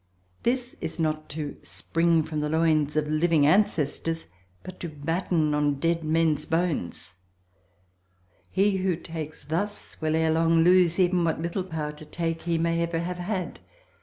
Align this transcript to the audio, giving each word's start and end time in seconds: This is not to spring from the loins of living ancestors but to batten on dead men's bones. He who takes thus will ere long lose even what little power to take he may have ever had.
This 0.41 0.75
is 0.81 0.97
not 0.99 1.29
to 1.29 1.57
spring 1.61 2.23
from 2.23 2.39
the 2.39 2.49
loins 2.49 2.95
of 2.97 3.05
living 3.07 3.45
ancestors 3.45 4.25
but 4.63 4.79
to 4.79 4.89
batten 4.89 5.53
on 5.53 5.75
dead 5.79 6.03
men's 6.03 6.47
bones. 6.47 7.13
He 8.49 8.77
who 8.77 8.95
takes 8.95 9.45
thus 9.45 10.01
will 10.01 10.15
ere 10.15 10.31
long 10.31 10.63
lose 10.63 10.99
even 10.99 11.23
what 11.23 11.39
little 11.39 11.63
power 11.65 11.91
to 11.91 12.05
take 12.05 12.41
he 12.41 12.57
may 12.57 12.77
have 12.77 12.95
ever 12.95 13.21
had. 13.21 13.59